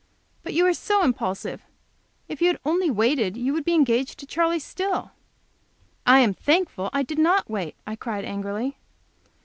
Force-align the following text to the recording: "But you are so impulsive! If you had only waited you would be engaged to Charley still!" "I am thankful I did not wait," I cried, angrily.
"But 0.41 0.55
you 0.55 0.65
are 0.65 0.73
so 0.73 1.03
impulsive! 1.03 1.61
If 2.27 2.41
you 2.41 2.47
had 2.47 2.59
only 2.65 2.89
waited 2.89 3.37
you 3.37 3.53
would 3.53 3.63
be 3.63 3.75
engaged 3.75 4.17
to 4.17 4.25
Charley 4.25 4.57
still!" 4.57 5.11
"I 6.07 6.21
am 6.21 6.33
thankful 6.33 6.89
I 6.91 7.03
did 7.03 7.19
not 7.19 7.51
wait," 7.51 7.75
I 7.85 7.95
cried, 7.95 8.25
angrily. 8.25 8.77